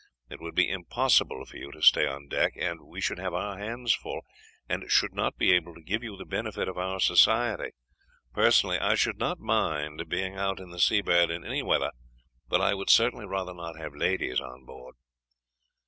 It 0.31 0.41
would 0.41 0.55
be 0.55 0.67
impossible 0.67 1.45
for 1.45 1.57
you 1.57 1.71
to 1.73 1.81
stay 1.83 2.07
on 2.07 2.27
deck, 2.27 2.53
and 2.55 2.81
we 2.81 3.01
should 3.01 3.19
have 3.19 3.35
our 3.35 3.59
hands 3.59 3.93
full, 3.93 4.21
and 4.67 4.89
should 4.89 5.13
not 5.13 5.37
be 5.37 5.53
able 5.53 5.75
to 5.75 5.83
give 5.83 6.03
you 6.03 6.17
the 6.17 6.25
benefit 6.25 6.67
of 6.67 6.75
our 6.75 6.99
society. 6.99 7.69
Personally, 8.33 8.79
I 8.79 8.95
should 8.95 9.19
not 9.19 9.37
mind 9.39 10.09
being 10.09 10.35
out 10.35 10.59
in 10.59 10.71
the 10.71 10.79
Seabird 10.79 11.29
in 11.29 11.45
any 11.45 11.61
weather, 11.61 11.91
but 12.47 12.61
I 12.61 12.73
would 12.73 12.89
certainly 12.89 13.27
rather 13.27 13.53
not 13.53 13.77
have 13.77 13.93
ladies 13.93 14.41
on 14.41 14.65
board." 14.65 14.95